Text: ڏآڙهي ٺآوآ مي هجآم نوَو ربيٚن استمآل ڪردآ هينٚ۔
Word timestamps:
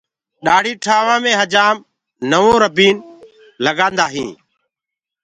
ڏآڙهي 0.45 0.73
ٺآوآ 0.83 1.15
مي 1.23 1.33
هجآم 1.41 1.75
نوَو 2.29 2.51
ربيٚن 2.63 2.95
استمآل 3.01 3.65
ڪردآ 3.79 4.05
هينٚ۔ 4.13 4.35